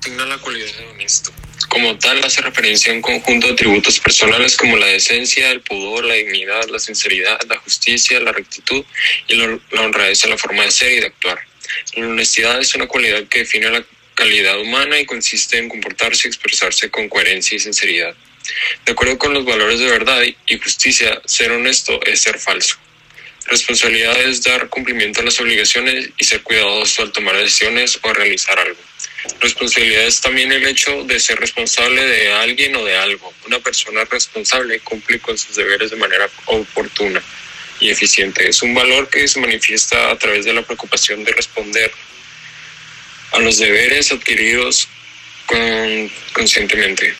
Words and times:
Asigna 0.00 0.26
la 0.26 0.38
cualidad 0.38 0.72
de 0.76 0.86
honesto. 0.86 1.32
Como 1.68 1.98
tal, 1.98 2.22
hace 2.24 2.40
referencia 2.40 2.92
a 2.92 2.94
un 2.94 3.02
conjunto 3.02 3.48
de 3.48 3.54
atributos 3.54 3.98
personales 3.98 4.56
como 4.56 4.76
la 4.76 4.86
decencia, 4.86 5.50
el 5.50 5.60
pudor, 5.60 6.04
la 6.04 6.14
dignidad, 6.14 6.68
la 6.68 6.78
sinceridad, 6.78 7.40
la 7.48 7.56
justicia, 7.58 8.20
la 8.20 8.32
rectitud 8.32 8.84
y 9.26 9.34
la 9.34 9.82
honradez 9.82 10.22
en 10.24 10.30
la 10.30 10.38
forma 10.38 10.64
de 10.64 10.70
ser 10.70 10.92
y 10.92 11.00
de 11.00 11.06
actuar. 11.06 11.38
La 11.96 12.06
honestidad 12.06 12.60
es 12.60 12.74
una 12.74 12.86
cualidad 12.86 13.24
que 13.24 13.40
define 13.40 13.70
la 13.70 13.84
calidad 14.14 14.58
humana 14.60 14.98
y 14.98 15.04
consiste 15.04 15.58
en 15.58 15.68
comportarse 15.68 16.26
y 16.26 16.30
expresarse 16.30 16.90
con 16.90 17.08
coherencia 17.08 17.56
y 17.56 17.58
sinceridad. 17.58 18.14
De 18.86 18.92
acuerdo 18.92 19.18
con 19.18 19.34
los 19.34 19.44
valores 19.44 19.80
de 19.80 19.90
verdad 19.90 20.22
y 20.22 20.58
justicia, 20.58 21.20
ser 21.24 21.50
honesto 21.50 22.00
es 22.06 22.20
ser 22.20 22.38
falso. 22.38 22.76
Responsabilidad 23.46 24.20
es 24.22 24.42
dar 24.42 24.68
cumplimiento 24.68 25.20
a 25.20 25.24
las 25.24 25.40
obligaciones 25.40 26.10
y 26.18 26.24
ser 26.24 26.42
cuidadoso 26.42 27.02
al 27.02 27.12
tomar 27.12 27.36
decisiones 27.36 27.98
o 28.02 28.12
realizar 28.12 28.58
algo. 28.58 28.87
Responsabilidad 29.40 30.06
es 30.06 30.20
también 30.20 30.52
el 30.52 30.66
hecho 30.66 31.04
de 31.04 31.18
ser 31.18 31.38
responsable 31.40 32.04
de 32.04 32.32
alguien 32.32 32.74
o 32.76 32.84
de 32.84 32.96
algo. 32.96 33.32
Una 33.46 33.58
persona 33.58 34.04
responsable 34.04 34.80
cumple 34.80 35.18
con 35.18 35.36
sus 35.36 35.56
deberes 35.56 35.90
de 35.90 35.96
manera 35.96 36.28
oportuna 36.46 37.22
y 37.80 37.90
eficiente. 37.90 38.48
Es 38.48 38.62
un 38.62 38.74
valor 38.74 39.08
que 39.08 39.26
se 39.26 39.40
manifiesta 39.40 40.10
a 40.10 40.18
través 40.18 40.44
de 40.44 40.52
la 40.52 40.62
preocupación 40.62 41.24
de 41.24 41.32
responder 41.32 41.92
a 43.32 43.38
los 43.40 43.58
deberes 43.58 44.12
adquiridos 44.12 44.88
con, 45.46 46.10
conscientemente. 46.32 47.14